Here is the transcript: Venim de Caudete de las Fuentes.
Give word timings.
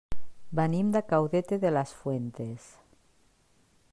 Venim 0.59 0.87
de 0.95 1.01
Caudete 1.05 1.59
de 1.59 1.69
las 1.69 1.93
Fuentes. 1.93 2.65